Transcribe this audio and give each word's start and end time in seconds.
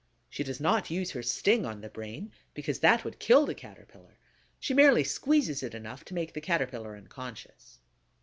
She 0.31 0.43
does 0.43 0.59
not 0.59 0.89
use 0.89 1.11
her 1.11 1.21
sting 1.21 1.63
on 1.63 1.81
the 1.81 1.87
brain, 1.87 2.31
because 2.55 2.79
that 2.79 3.05
would 3.05 3.19
kill 3.19 3.45
the 3.45 3.53
Caterpillar; 3.53 4.17
she 4.59 4.73
merely 4.73 5.03
squeezes 5.03 5.61
it 5.61 5.75
enough 5.75 6.03
to 6.05 6.15
make 6.15 6.33
the 6.33 6.41
Caterpillar 6.41 6.97
unconscious. 6.97 7.77